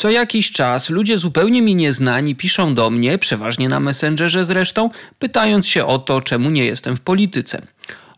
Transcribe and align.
Co 0.00 0.10
jakiś 0.10 0.52
czas 0.52 0.90
ludzie 0.90 1.18
zupełnie 1.18 1.62
mi 1.62 1.74
nieznani 1.74 2.36
piszą 2.36 2.74
do 2.74 2.90
mnie, 2.90 3.18
przeważnie 3.18 3.68
na 3.68 3.80
Messengerze 3.80 4.44
zresztą, 4.44 4.90
pytając 5.18 5.66
się 5.66 5.86
o 5.86 5.98
to, 5.98 6.20
czemu 6.20 6.50
nie 6.50 6.64
jestem 6.64 6.96
w 6.96 7.00
polityce. 7.00 7.62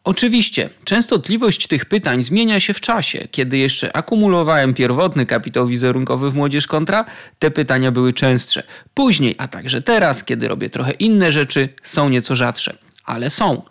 Oczywiście, 0.05 0.71
częstotliwość 0.85 1.67
tych 1.67 1.85
pytań 1.85 2.23
zmienia 2.23 2.61
się 2.61 2.75
w 2.75 2.81
czasie. 2.81 3.29
Kiedy 3.31 3.59
jeszcze 3.59 3.97
akumulowałem 3.97 4.75
pierwotny 4.75 5.27
kapitał 5.27 5.67
wizerunkowy 5.67 6.31
w 6.31 6.35
Młodzież 6.35 6.67
Kontra, 6.67 7.05
te 7.39 7.51
pytania 7.51 7.93
były 7.93 8.13
częstsze. 8.13 8.63
Później, 8.95 9.35
a 9.39 9.49
także 9.49 9.83
teraz, 9.83 10.25
kiedy 10.25 10.49
robię 10.49 10.71
trochę 10.71 10.93
inne 10.93 11.33
rzeczy, 11.33 11.69
są 11.83 12.09
nieco 12.09 12.37
rzadsze. 12.37 12.77
Ale 13.05 13.31
są. 13.31 13.63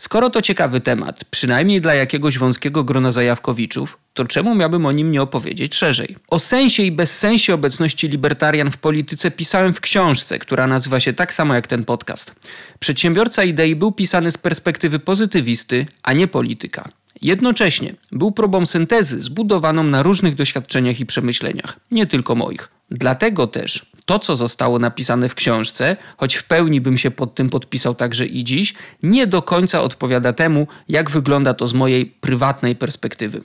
Skoro 0.00 0.30
to 0.30 0.42
ciekawy 0.42 0.80
temat, 0.80 1.24
przynajmniej 1.30 1.80
dla 1.80 1.94
jakiegoś 1.94 2.38
wąskiego 2.38 2.84
grona 2.84 3.12
zajawkowiczów, 3.12 3.98
to 4.14 4.24
czemu 4.24 4.54
miałbym 4.54 4.86
o 4.86 4.92
nim 4.92 5.10
nie 5.10 5.22
opowiedzieć 5.22 5.74
szerzej? 5.74 6.16
O 6.30 6.38
sensie 6.38 6.82
i 6.82 6.92
bezsensie 6.92 7.54
obecności 7.54 8.08
libertarian 8.08 8.70
w 8.70 8.76
polityce 8.76 9.30
pisałem 9.30 9.74
w 9.74 9.80
książce, 9.80 10.38
która 10.38 10.66
nazywa 10.66 11.00
się 11.00 11.12
tak 11.12 11.34
samo 11.34 11.54
jak 11.54 11.66
ten 11.66 11.84
podcast. 11.84 12.34
Przedsiębiorca 12.78 13.44
idei 13.44 13.76
był 13.76 13.92
pisany 13.92 14.32
z 14.32 14.38
perspektywy 14.38 14.98
pozytywisty, 14.98 15.86
a 16.02 16.12
nie 16.12 16.28
polityka. 16.28 16.88
Jednocześnie 17.22 17.94
był 18.12 18.32
próbą 18.32 18.66
syntezy 18.66 19.22
zbudowaną 19.22 19.82
na 19.82 20.02
różnych 20.02 20.34
doświadczeniach 20.34 21.00
i 21.00 21.06
przemyśleniach, 21.06 21.80
nie 21.90 22.06
tylko 22.06 22.34
moich. 22.34 22.68
Dlatego 22.90 23.46
też 23.46 23.86
to, 24.08 24.18
co 24.18 24.36
zostało 24.36 24.78
napisane 24.78 25.28
w 25.28 25.34
książce, 25.34 25.96
choć 26.16 26.34
w 26.34 26.44
pełni 26.44 26.80
bym 26.80 26.98
się 26.98 27.10
pod 27.10 27.34
tym 27.34 27.50
podpisał 27.50 27.94
także 27.94 28.26
i 28.26 28.44
dziś, 28.44 28.74
nie 29.02 29.26
do 29.26 29.42
końca 29.42 29.82
odpowiada 29.82 30.32
temu, 30.32 30.66
jak 30.88 31.10
wygląda 31.10 31.54
to 31.54 31.66
z 31.66 31.72
mojej 31.72 32.06
prywatnej 32.06 32.76
perspektywy. 32.76 33.40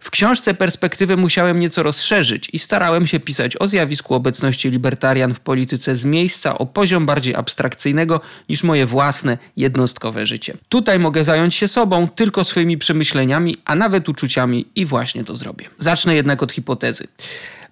W 0.00 0.10
książce 0.10 0.54
perspektywę 0.54 1.16
musiałem 1.16 1.60
nieco 1.60 1.82
rozszerzyć 1.82 2.48
i 2.52 2.58
starałem 2.58 3.06
się 3.06 3.20
pisać 3.20 3.56
o 3.60 3.68
zjawisku 3.68 4.14
obecności 4.14 4.70
libertarian 4.70 5.34
w 5.34 5.40
polityce 5.40 5.96
z 5.96 6.04
miejsca 6.04 6.58
o 6.58 6.66
poziom 6.66 7.06
bardziej 7.06 7.34
abstrakcyjnego 7.34 8.20
niż 8.48 8.64
moje 8.64 8.86
własne, 8.86 9.38
jednostkowe 9.56 10.26
życie. 10.26 10.54
Tutaj 10.68 10.98
mogę 10.98 11.24
zająć 11.24 11.54
się 11.54 11.68
sobą 11.68 12.08
tylko 12.08 12.44
swoimi 12.44 12.78
przemyśleniami, 12.78 13.56
a 13.64 13.74
nawet 13.74 14.08
uczuciami 14.08 14.66
i 14.76 14.86
właśnie 14.86 15.24
to 15.24 15.36
zrobię. 15.36 15.68
Zacznę 15.76 16.14
jednak 16.14 16.42
od 16.42 16.52
hipotezy. 16.52 17.08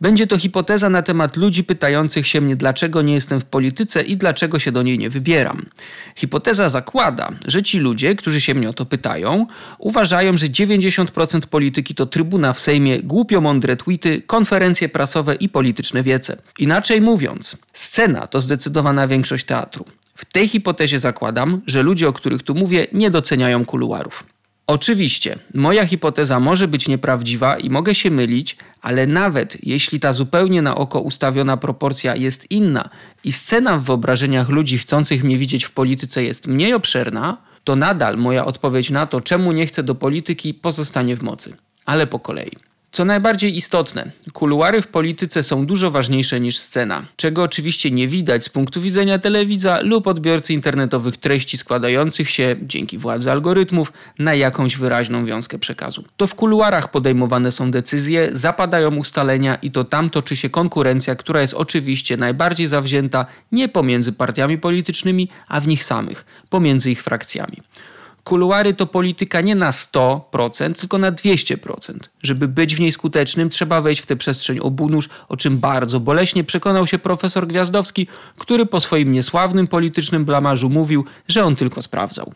Będzie 0.00 0.26
to 0.26 0.38
hipoteza 0.38 0.90
na 0.90 1.02
temat 1.02 1.36
ludzi 1.36 1.64
pytających 1.64 2.26
się 2.26 2.40
mnie, 2.40 2.56
dlaczego 2.56 3.02
nie 3.02 3.14
jestem 3.14 3.40
w 3.40 3.44
polityce 3.44 4.02
i 4.02 4.16
dlaczego 4.16 4.58
się 4.58 4.72
do 4.72 4.82
niej 4.82 4.98
nie 4.98 5.10
wybieram. 5.10 5.66
Hipoteza 6.16 6.68
zakłada, 6.68 7.32
że 7.46 7.62
ci 7.62 7.78
ludzie, 7.78 8.14
którzy 8.14 8.40
się 8.40 8.54
mnie 8.54 8.68
o 8.68 8.72
to 8.72 8.86
pytają, 8.86 9.46
uważają, 9.78 10.38
że 10.38 10.46
90% 10.46 11.46
polityki 11.46 11.94
to 11.94 12.06
trybuna 12.06 12.52
w 12.52 12.60
Sejmie, 12.60 13.00
głupio 13.00 13.40
mądre 13.40 13.76
tweety, 13.76 14.22
konferencje 14.26 14.88
prasowe 14.88 15.34
i 15.34 15.48
polityczne 15.48 16.02
wiece. 16.02 16.36
Inaczej 16.58 17.00
mówiąc, 17.00 17.56
scena 17.72 18.26
to 18.26 18.40
zdecydowana 18.40 19.08
większość 19.08 19.44
teatru. 19.44 19.84
W 20.14 20.24
tej 20.24 20.48
hipotezie 20.48 20.98
zakładam, 20.98 21.62
że 21.66 21.82
ludzie, 21.82 22.08
o 22.08 22.12
których 22.12 22.42
tu 22.42 22.54
mówię, 22.54 22.86
nie 22.92 23.10
doceniają 23.10 23.64
kuluarów. 23.64 24.24
Oczywiście, 24.66 25.38
moja 25.54 25.86
hipoteza 25.86 26.40
może 26.40 26.68
być 26.68 26.88
nieprawdziwa 26.88 27.56
i 27.56 27.70
mogę 27.70 27.94
się 27.94 28.10
mylić, 28.10 28.56
ale 28.80 29.06
nawet 29.06 29.56
jeśli 29.62 30.00
ta 30.00 30.12
zupełnie 30.12 30.62
na 30.62 30.74
oko 30.74 31.00
ustawiona 31.00 31.56
proporcja 31.56 32.16
jest 32.16 32.50
inna 32.50 32.88
i 33.24 33.32
scena 33.32 33.78
w 33.78 33.82
wyobrażeniach 33.82 34.48
ludzi 34.48 34.78
chcących 34.78 35.24
mnie 35.24 35.38
widzieć 35.38 35.64
w 35.64 35.70
polityce 35.70 36.24
jest 36.24 36.46
mniej 36.46 36.74
obszerna, 36.74 37.36
to 37.64 37.76
nadal 37.76 38.16
moja 38.16 38.44
odpowiedź 38.44 38.90
na 38.90 39.06
to, 39.06 39.20
czemu 39.20 39.52
nie 39.52 39.66
chcę 39.66 39.82
do 39.82 39.94
polityki, 39.94 40.54
pozostanie 40.54 41.16
w 41.16 41.22
mocy. 41.22 41.56
Ale 41.86 42.06
po 42.06 42.18
kolei. 42.18 42.50
Co 42.94 43.04
najbardziej 43.04 43.56
istotne, 43.56 44.10
kuluary 44.32 44.82
w 44.82 44.86
polityce 44.86 45.42
są 45.42 45.66
dużo 45.66 45.90
ważniejsze 45.90 46.40
niż 46.40 46.58
scena, 46.58 47.02
czego 47.16 47.42
oczywiście 47.42 47.90
nie 47.90 48.08
widać 48.08 48.44
z 48.44 48.48
punktu 48.48 48.80
widzenia 48.80 49.18
telewidza 49.18 49.80
lub 49.82 50.06
odbiorcy 50.06 50.55
internetowych 50.55 51.16
treści 51.16 51.58
składających 51.58 52.30
się, 52.30 52.56
dzięki 52.62 52.98
władzy 52.98 53.30
algorytmów, 53.30 53.92
na 54.18 54.34
jakąś 54.34 54.77
wyraźną 54.77 55.27
wiązkę 55.27 55.58
przekazu. 55.58 56.04
To 56.16 56.27
w 56.27 56.34
kuluarach 56.34 56.90
podejmowane 56.90 57.52
są 57.52 57.70
decyzje, 57.70 58.28
zapadają 58.33 58.96
ustalenia 58.96 59.54
i 59.54 59.70
to 59.70 59.84
tam 59.84 60.10
toczy 60.10 60.36
się 60.36 60.50
konkurencja, 60.50 61.14
która 61.14 61.40
jest 61.40 61.54
oczywiście 61.54 62.16
najbardziej 62.16 62.66
zawzięta 62.66 63.27
nie 63.52 63.68
pomiędzy 63.68 64.12
partiami 64.12 64.58
politycznymi, 64.58 65.28
a 65.48 65.60
w 65.60 65.66
nich 65.66 65.84
samych, 65.84 66.24
pomiędzy 66.50 66.90
ich 66.90 67.02
frakcjami. 67.02 67.56
Kuluary 68.24 68.74
to 68.74 68.86
polityka 68.86 69.40
nie 69.40 69.55
na 69.55 69.70
100%, 69.70 70.74
tylko 70.74 70.98
na 70.98 71.12
200%. 71.12 71.98
Żeby 72.23 72.48
być 72.48 72.77
w 72.77 72.80
niej 72.80 72.92
skutecznym, 72.92 73.51
trzeba 73.51 73.80
wejść 73.80 74.02
w 74.02 74.07
tę 74.07 74.17
przestrzeń 74.17 74.58
obunóż, 74.58 75.08
o 75.29 75.36
czym 75.36 75.58
bardzo 75.58 76.01
boleśnie 76.01 76.45
przekonał 76.45 76.86
się 76.86 76.98
profesor 76.98 77.46
Gwiazdowski, 77.46 78.07
który 78.39 78.67
po 78.67 78.80
swoim 78.80 79.13
niesławnym 79.13 79.67
politycznym 79.67 80.24
blamarzu 80.24 80.70
mówił, 80.70 81.05
że 81.29 81.45
on 81.45 81.57
tylko 81.57 81.83
sprawdzał. 81.83 82.33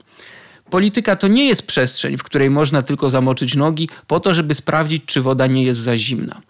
Polityka 0.70 1.16
to 1.16 1.28
nie 1.28 1.48
jest 1.48 1.66
przestrzeń, 1.66 2.16
w 2.16 2.22
której 2.22 2.50
można 2.50 2.82
tylko 2.82 3.10
zamoczyć 3.10 3.56
nogi 3.56 3.88
po 4.06 4.20
to, 4.20 4.34
żeby 4.34 4.54
sprawdzić, 4.54 5.04
czy 5.06 5.22
woda 5.22 5.46
nie 5.46 5.62
jest 5.62 5.80
za 5.80 5.98
zimna 5.98 6.40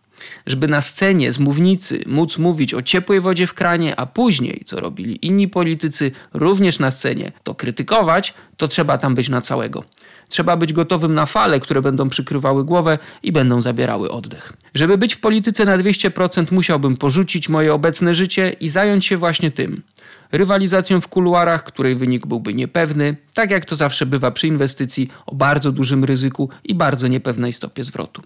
żeby 0.46 0.68
na 0.68 0.80
scenie 0.80 1.32
z 1.32 1.38
mównicy 1.38 2.02
móc 2.06 2.38
mówić 2.38 2.74
o 2.74 2.82
ciepłej 2.82 3.20
wodzie 3.20 3.46
w 3.46 3.54
kranie, 3.54 4.00
a 4.00 4.06
później, 4.06 4.62
co 4.64 4.80
robili 4.80 5.26
inni 5.26 5.48
politycy, 5.48 6.10
również 6.32 6.78
na 6.78 6.90
scenie, 6.90 7.32
to 7.42 7.54
krytykować, 7.54 8.34
to 8.56 8.68
trzeba 8.68 8.98
tam 8.98 9.14
być 9.14 9.28
na 9.28 9.40
całego. 9.40 9.84
Trzeba 10.28 10.56
być 10.56 10.72
gotowym 10.72 11.14
na 11.14 11.26
fale, 11.26 11.60
które 11.60 11.82
będą 11.82 12.08
przykrywały 12.08 12.64
głowę 12.64 12.98
i 13.22 13.32
będą 13.32 13.60
zabierały 13.60 14.10
oddech. 14.10 14.52
Żeby 14.74 14.98
być 14.98 15.14
w 15.14 15.20
polityce 15.20 15.64
na 15.64 15.78
200%, 15.78 16.52
musiałbym 16.52 16.96
porzucić 16.96 17.48
moje 17.48 17.74
obecne 17.74 18.14
życie 18.14 18.56
i 18.60 18.68
zająć 18.68 19.06
się 19.06 19.16
właśnie 19.16 19.50
tym. 19.50 19.82
Rywalizacją 20.32 21.00
w 21.00 21.08
kuluarach, 21.08 21.64
której 21.64 21.94
wynik 21.94 22.26
byłby 22.26 22.54
niepewny, 22.54 23.16
tak 23.34 23.50
jak 23.50 23.64
to 23.64 23.76
zawsze 23.76 24.06
bywa 24.06 24.30
przy 24.30 24.46
inwestycji 24.46 25.10
o 25.26 25.34
bardzo 25.34 25.72
dużym 25.72 26.04
ryzyku 26.04 26.50
i 26.64 26.74
bardzo 26.74 27.08
niepewnej 27.08 27.52
stopie 27.52 27.84
zwrotu. 27.84 28.22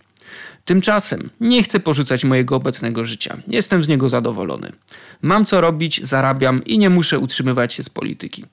Tymczasem 0.64 1.30
nie 1.40 1.62
chcę 1.62 1.80
porzucać 1.80 2.24
mojego 2.24 2.56
obecnego 2.56 3.06
życia. 3.06 3.36
Jestem 3.48 3.84
z 3.84 3.88
niego 3.88 4.08
zadowolony. 4.08 4.72
Mam 5.22 5.44
co 5.44 5.60
robić, 5.60 6.00
zarabiam 6.04 6.64
i 6.64 6.78
nie 6.78 6.90
muszę 6.90 7.18
utrzymywać 7.18 7.74
się 7.74 7.82
z 7.82 7.90
polityki. 7.90 8.44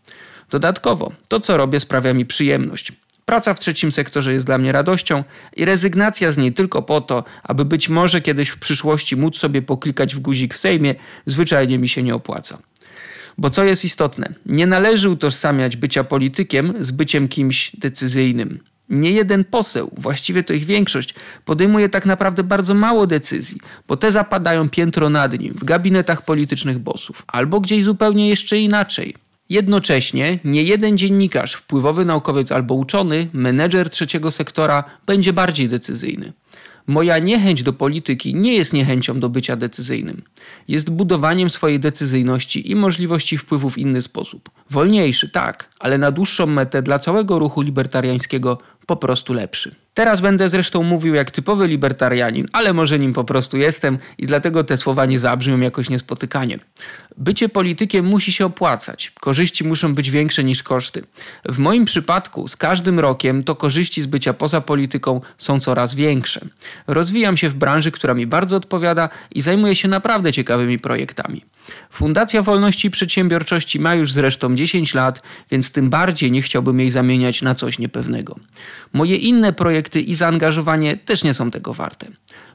Dodatkowo, 0.50 1.12
to 1.28 1.40
co 1.40 1.58
robię 1.58 1.80
sprawia 1.80 2.14
mi 2.14 2.26
przyjemność. 2.26 2.92
Praca 3.26 3.54
w 3.54 3.60
trzecim 3.60 3.92
sektorze 3.92 4.34
jest 4.34 4.46
dla 4.46 4.58
mnie 4.58 4.72
radością 4.72 5.24
i 5.56 5.66
rezygnacja 5.66 6.32
z 6.32 6.38
niej 6.38 6.54
tylko 6.54 6.82
po 6.82 7.02
to, 7.02 7.24
aby 7.44 7.66
być 7.66 7.90
może 7.90 8.22
kiedyś 8.22 8.50
w 8.50 8.58
przyszłości 8.58 9.16
móc 9.16 9.38
sobie 9.38 9.62
poklikać 9.62 10.16
w 10.16 10.20
guzik 10.20 10.54
w 10.54 10.58
Sejmie, 10.58 10.96
zwyczajnie 11.26 11.80
mi 11.80 11.90
się 11.90 12.04
nie 12.04 12.16
opłaca. 12.16 12.58
Bo 13.38 13.50
co 13.50 13.64
jest 13.64 13.86
istotne, 13.86 14.34
nie 14.46 14.68
należy 14.68 15.10
utożsamiać 15.10 15.78
bycia 15.78 16.04
politykiem 16.04 16.74
z 16.80 16.92
byciem 16.92 17.28
kimś 17.28 17.72
decyzyjnym. 17.76 18.60
Nie 18.90 19.12
jeden 19.12 19.44
poseł, 19.44 19.92
właściwie 19.98 20.44
to 20.44 20.54
ich 20.54 20.66
większość, 20.66 21.16
podejmuje 21.46 21.90
tak 21.90 22.06
naprawdę 22.06 22.44
bardzo 22.44 22.74
mało 22.74 23.08
decyzji, 23.08 23.58
bo 23.88 23.98
te 23.98 24.12
zapadają 24.12 24.70
piętro 24.70 25.10
nad 25.10 25.40
nim 25.40 25.54
w 25.54 25.64
gabinetach 25.64 26.26
politycznych 26.26 26.80
bosów, 26.80 27.24
albo 27.28 27.60
gdzieś 27.62 27.84
zupełnie 27.84 28.30
jeszcze 28.30 28.58
inaczej. 28.58 29.16
Jednocześnie 29.50 30.40
nie 30.44 30.64
jeden 30.64 30.98
dziennikarz, 30.98 31.54
wpływowy 31.54 32.06
naukowiec 32.06 32.52
albo 32.52 32.74
uczony, 32.76 33.28
menedżer 33.34 33.90
trzeciego 33.90 34.32
sektora 34.32 34.84
będzie 35.06 35.34
bardziej 35.34 35.70
decyzyjny. 35.70 36.34
Moja 36.88 37.20
niechęć 37.20 37.64
do 37.64 37.74
polityki 37.74 38.36
nie 38.36 38.54
jest 38.54 38.74
niechęcią 38.74 39.20
do 39.20 39.30
bycia 39.30 39.56
decyzyjnym. 39.56 40.22
Jest 40.68 40.90
budowaniem 40.90 41.50
swojej 41.50 41.80
decyzyjności 41.80 42.72
i 42.72 42.76
możliwości 42.76 43.38
wpływu 43.38 43.70
w 43.70 43.78
inny 43.78 44.02
sposób. 44.02 44.50
Wolniejszy, 44.70 45.30
tak, 45.30 45.70
ale 45.80 45.98
na 45.98 46.12
dłuższą 46.12 46.46
metę 46.46 46.82
dla 46.82 47.00
całego 47.00 47.40
ruchu 47.40 47.62
libertariańskiego 47.62 48.58
po 48.90 48.98
prostu 48.98 49.34
lepszy. 49.34 49.76
Teraz 49.94 50.22
będę 50.22 50.50
zresztą 50.50 50.84
mówił 50.84 51.14
jak 51.14 51.32
typowy 51.32 51.68
libertarianin, 51.68 52.46
ale 52.54 52.74
może 52.74 53.00
nim 53.00 53.14
po 53.14 53.24
prostu 53.24 53.58
jestem 53.58 53.98
i 54.18 54.28
dlatego 54.28 54.64
te 54.64 54.78
słowa 54.78 55.06
nie 55.06 55.20
zabrzmią 55.20 55.60
jakoś 55.60 55.90
niespotykanie. 55.90 56.60
Bycie 57.18 57.50
politykiem 57.50 58.06
musi 58.06 58.32
się 58.32 58.46
opłacać. 58.46 59.12
Korzyści 59.20 59.64
muszą 59.64 59.96
być 59.96 60.12
większe 60.12 60.44
niż 60.44 60.64
koszty. 60.64 61.04
W 61.46 61.60
moim 61.60 61.86
przypadku 61.86 62.48
z 62.48 62.56
każdym 62.56 63.00
rokiem 63.00 63.44
to 63.44 63.56
korzyści 63.56 64.02
z 64.02 64.06
bycia 64.06 64.34
poza 64.34 64.62
polityką 64.62 65.22
są 65.38 65.60
coraz 65.60 65.96
większe. 65.96 66.42
Rozwijam 66.88 67.38
się 67.38 67.50
w 67.50 67.54
branży, 67.54 67.92
która 67.92 68.14
mi 68.14 68.28
bardzo 68.28 68.56
odpowiada 68.56 69.10
i 69.32 69.42
zajmuję 69.42 69.76
się 69.76 69.88
naprawdę 69.88 70.34
ciekawymi 70.34 70.80
projektami. 70.80 71.42
Fundacja 71.92 72.42
Wolności 72.42 72.88
i 72.88 72.92
Przedsiębiorczości 72.92 73.80
ma 73.80 73.96
już 73.96 74.12
zresztą 74.12 74.56
10 74.56 74.94
lat, 74.94 75.22
więc 75.52 75.72
tym 75.72 75.90
bardziej 75.90 76.32
nie 76.32 76.42
chciałbym 76.42 76.80
jej 76.80 76.92
zamieniać 76.92 77.42
na 77.42 77.56
coś 77.56 77.80
niepewnego. 77.80 78.36
Moje 78.94 79.16
inne 79.16 79.54
projekty 79.54 80.02
i 80.02 80.16
zaangażowanie 80.16 80.98
też 80.98 81.24
nie 81.24 81.34
są 81.34 81.52
tego 81.52 81.74
warte. 81.74 82.08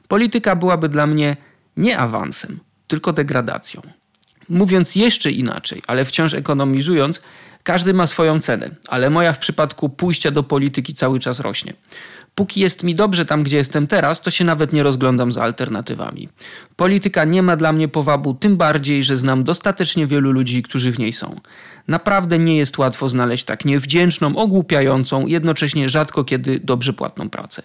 Polityka 0.07 0.55
byłaby 0.55 0.89
dla 0.89 1.07
mnie 1.07 1.37
nie 1.77 1.97
awansem, 1.97 2.59
tylko 2.87 3.13
degradacją. 3.13 3.81
Mówiąc 4.49 4.95
jeszcze 4.95 5.31
inaczej, 5.31 5.81
ale 5.87 6.05
wciąż 6.05 6.33
ekonomizując, 6.33 7.21
każdy 7.63 7.93
ma 7.93 8.07
swoją 8.07 8.39
cenę, 8.39 8.69
ale 8.87 9.09
moja 9.09 9.33
w 9.33 9.39
przypadku 9.39 9.89
pójścia 9.89 10.31
do 10.31 10.43
polityki 10.43 10.93
cały 10.93 11.19
czas 11.19 11.39
rośnie. 11.39 11.73
Póki 12.35 12.61
jest 12.61 12.83
mi 12.83 12.95
dobrze 12.95 13.25
tam, 13.25 13.43
gdzie 13.43 13.57
jestem 13.57 13.87
teraz, 13.87 14.21
to 14.21 14.31
się 14.31 14.45
nawet 14.45 14.73
nie 14.73 14.83
rozglądam 14.83 15.31
za 15.31 15.43
alternatywami. 15.43 16.29
Polityka 16.75 17.25
nie 17.25 17.41
ma 17.43 17.55
dla 17.55 17.71
mnie 17.71 17.87
powabu, 17.87 18.33
tym 18.33 18.57
bardziej, 18.57 19.03
że 19.03 19.17
znam 19.17 19.43
dostatecznie 19.43 20.07
wielu 20.07 20.31
ludzi, 20.31 20.63
którzy 20.63 20.91
w 20.91 20.99
niej 20.99 21.13
są. 21.13 21.35
Naprawdę 21.87 22.39
nie 22.39 22.57
jest 22.57 22.77
łatwo 22.77 23.09
znaleźć 23.09 23.43
tak 23.43 23.65
niewdzięczną, 23.65 24.35
ogłupiającą, 24.35 25.27
jednocześnie 25.27 25.89
rzadko 25.89 26.23
kiedy 26.23 26.59
dobrze 26.59 26.93
płatną 26.93 27.29
pracę. 27.29 27.63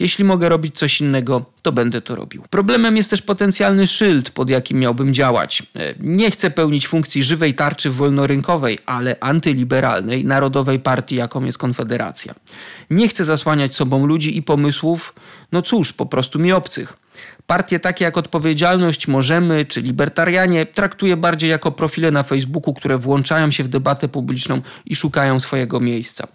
Jeśli 0.00 0.24
mogę 0.24 0.48
robić 0.48 0.78
coś 0.78 1.00
innego, 1.00 1.44
to 1.62 1.72
będę 1.72 2.00
to 2.00 2.16
robił. 2.16 2.42
Problemem 2.50 2.96
jest 2.96 3.10
też 3.10 3.22
potencjalny 3.22 3.86
szyld, 3.86 4.30
pod 4.30 4.50
jakim 4.50 4.78
miałbym 4.78 5.14
działać. 5.14 5.62
E, 5.76 5.94
nie 6.00 6.30
chcę 6.30 6.50
pełnić 6.50 6.88
funkcji 6.88 7.22
żywej 7.22 7.54
tarczy 7.54 7.90
wolnorynkowej, 7.90 8.78
ale 8.86 9.16
antyliberalnej, 9.20 10.24
narodowej 10.24 10.80
partii, 10.80 11.16
jaką 11.16 11.44
jest 11.44 11.58
Konfederacja. 11.58 12.34
Nie 12.90 13.08
chcę 13.08 13.24
zasłaniać 13.24 13.74
sobą 13.74 14.06
ludzi 14.06 14.36
i 14.36 14.42
pomysłów, 14.42 15.14
no 15.52 15.62
cóż, 15.62 15.92
po 15.92 16.06
prostu 16.06 16.38
mi 16.38 16.52
obcych. 16.52 16.96
Partie 17.46 17.80
takie 17.80 18.04
jak 18.04 18.16
Odpowiedzialność, 18.16 19.08
Możemy 19.08 19.64
czy 19.64 19.80
Libertarianie 19.80 20.66
traktuję 20.66 21.16
bardziej 21.16 21.50
jako 21.50 21.72
profile 21.72 22.10
na 22.10 22.22
Facebooku, 22.22 22.74
które 22.74 22.98
włączają 22.98 23.50
się 23.50 23.64
w 23.64 23.68
debatę 23.68 24.08
publiczną 24.08 24.62
i 24.86 24.96
szukają 24.96 25.40
swojego 25.40 25.80
miejsca. 25.80 26.28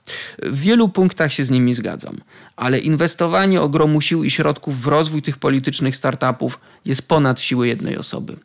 W 0.43 0.59
wielu 0.59 0.89
punktach 0.89 1.33
się 1.33 1.45
z 1.45 1.49
nimi 1.49 1.73
zgadzam, 1.73 2.17
ale 2.55 2.79
inwestowanie 2.79 3.61
ogromu 3.61 4.01
sił 4.01 4.23
i 4.23 4.31
środków 4.31 4.81
w 4.81 4.87
rozwój 4.87 5.21
tych 5.21 5.37
politycznych 5.37 5.95
startupów 5.95 6.59
jest 6.85 7.07
ponad 7.07 7.41
siły 7.41 7.67
jednej 7.67 7.97
osoby. 7.97 8.35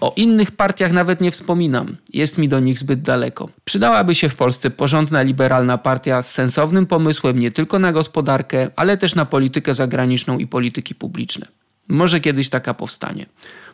O 0.00 0.12
innych 0.16 0.50
partiach 0.50 0.92
nawet 0.92 1.20
nie 1.20 1.30
wspominam, 1.30 1.96
jest 2.12 2.38
mi 2.38 2.48
do 2.48 2.60
nich 2.60 2.78
zbyt 2.78 3.02
daleko. 3.02 3.48
Przydałaby 3.64 4.14
się 4.14 4.28
w 4.28 4.36
Polsce 4.36 4.70
porządna 4.70 5.22
liberalna 5.22 5.78
partia 5.78 6.22
z 6.22 6.30
sensownym 6.30 6.86
pomysłem 6.86 7.38
nie 7.38 7.52
tylko 7.52 7.78
na 7.78 7.92
gospodarkę, 7.92 8.70
ale 8.76 8.96
też 8.96 9.14
na 9.14 9.24
politykę 9.24 9.74
zagraniczną 9.74 10.38
i 10.38 10.46
polityki 10.46 10.94
publiczne. 10.94 11.46
Może 11.88 12.20
kiedyś 12.20 12.48
taka 12.48 12.74
powstanie. 12.74 13.26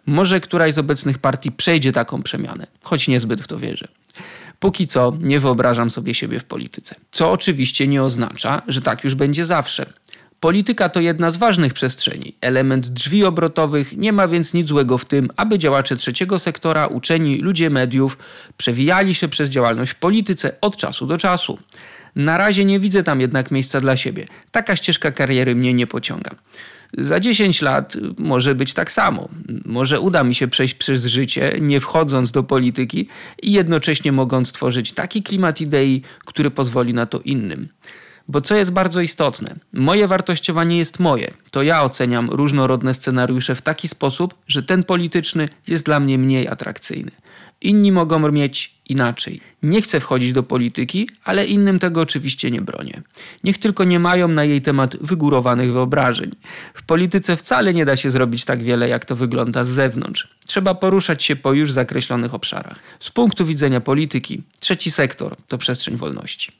Może 0.06 0.40
któraś 0.40 0.74
z 0.74 0.78
obecnych 0.78 1.18
partii 1.18 1.52
przejdzie 1.52 1.92
taką 1.92 2.22
przemianę, 2.22 2.66
choć 2.82 3.08
niezbyt 3.08 3.40
w 3.40 3.46
to 3.46 3.58
wierzę. 3.58 3.88
Póki 4.60 4.86
co 4.86 5.12
nie 5.20 5.40
wyobrażam 5.40 5.90
sobie 5.90 6.14
siebie 6.14 6.40
w 6.40 6.44
polityce. 6.44 6.96
Co 7.10 7.32
oczywiście 7.32 7.86
nie 7.86 8.02
oznacza, 8.02 8.62
że 8.68 8.82
tak 8.82 9.04
już 9.04 9.14
będzie 9.14 9.44
zawsze. 9.44 9.92
Polityka 10.40 10.88
to 10.88 11.00
jedna 11.00 11.30
z 11.30 11.36
ważnych 11.36 11.74
przestrzeni, 11.74 12.34
element 12.40 12.88
drzwi 12.88 13.24
obrotowych, 13.24 13.96
nie 13.96 14.12
ma 14.12 14.28
więc 14.28 14.54
nic 14.54 14.68
złego 14.68 14.98
w 14.98 15.04
tym, 15.04 15.28
aby 15.36 15.58
działacze 15.58 15.96
trzeciego 15.96 16.38
sektora, 16.38 16.86
uczeni, 16.86 17.38
ludzie 17.38 17.70
mediów 17.70 18.18
przewijali 18.56 19.14
się 19.14 19.28
przez 19.28 19.50
działalność 19.50 19.92
w 19.92 19.94
polityce 19.94 20.60
od 20.60 20.76
czasu 20.76 21.06
do 21.06 21.18
czasu. 21.18 21.58
Na 22.16 22.38
razie 22.38 22.64
nie 22.64 22.80
widzę 22.80 23.02
tam 23.02 23.20
jednak 23.20 23.50
miejsca 23.50 23.80
dla 23.80 23.96
siebie. 23.96 24.26
Taka 24.50 24.76
ścieżka 24.76 25.10
kariery 25.10 25.54
mnie 25.54 25.74
nie 25.74 25.86
pociąga. 25.86 26.30
Za 26.98 27.20
10 27.20 27.62
lat 27.62 27.96
może 28.18 28.54
być 28.54 28.74
tak 28.74 28.92
samo. 28.92 29.28
Może 29.64 30.00
uda 30.00 30.24
mi 30.24 30.34
się 30.34 30.48
przejść 30.48 30.74
przez 30.74 31.06
życie, 31.06 31.56
nie 31.60 31.80
wchodząc 31.80 32.32
do 32.32 32.42
polityki 32.42 33.08
i 33.42 33.52
jednocześnie 33.52 34.12
mogąc 34.12 34.52
tworzyć 34.52 34.92
taki 34.92 35.22
klimat 35.22 35.60
idei, 35.60 36.02
który 36.24 36.50
pozwoli 36.50 36.94
na 36.94 37.06
to 37.06 37.20
innym. 37.20 37.68
Bo 38.28 38.40
co 38.40 38.56
jest 38.56 38.72
bardzo 38.72 39.00
istotne, 39.00 39.54
moje 39.72 40.08
wartościowanie 40.08 40.78
jest 40.78 40.98
moje. 40.98 41.30
To 41.52 41.62
ja 41.62 41.82
oceniam 41.82 42.30
różnorodne 42.30 42.94
scenariusze 42.94 43.54
w 43.54 43.62
taki 43.62 43.88
sposób, 43.88 44.34
że 44.48 44.62
ten 44.62 44.84
polityczny 44.84 45.48
jest 45.68 45.84
dla 45.84 46.00
mnie 46.00 46.18
mniej 46.18 46.48
atrakcyjny. 46.48 47.10
Inni 47.60 47.92
mogą 47.92 48.32
mieć 48.32 48.74
inaczej. 48.88 49.40
Nie 49.62 49.82
chcę 49.82 50.00
wchodzić 50.00 50.32
do 50.32 50.42
polityki, 50.42 51.08
ale 51.24 51.46
innym 51.46 51.78
tego 51.78 52.00
oczywiście 52.00 52.50
nie 52.50 52.60
bronię. 52.60 53.02
Niech 53.44 53.58
tylko 53.58 53.84
nie 53.84 53.98
mają 53.98 54.28
na 54.28 54.44
jej 54.44 54.62
temat 54.62 54.96
wygórowanych 54.96 55.72
wyobrażeń. 55.72 56.36
W 56.74 56.82
polityce 56.82 57.36
wcale 57.36 57.74
nie 57.74 57.84
da 57.84 57.96
się 57.96 58.10
zrobić 58.10 58.44
tak 58.44 58.62
wiele, 58.62 58.88
jak 58.88 59.04
to 59.04 59.16
wygląda 59.16 59.64
z 59.64 59.68
zewnątrz. 59.68 60.28
Trzeba 60.46 60.74
poruszać 60.74 61.24
się 61.24 61.36
po 61.36 61.52
już 61.52 61.72
zakreślonych 61.72 62.34
obszarach. 62.34 62.78
Z 63.00 63.10
punktu 63.10 63.46
widzenia 63.46 63.80
polityki, 63.80 64.42
trzeci 64.60 64.90
sektor 64.90 65.36
to 65.48 65.58
przestrzeń 65.58 65.96
wolności. 65.96 66.59